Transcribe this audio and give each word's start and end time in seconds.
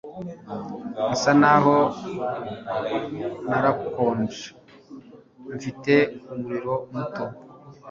Nsa 1.11 1.31
naho 1.41 1.77
narakonje 3.47 4.45
Mfite 5.55 5.93
umuriro 6.33 6.73
muto 6.91 7.25